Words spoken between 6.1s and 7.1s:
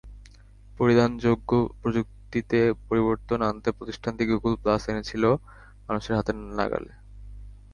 হাতের নাগালে।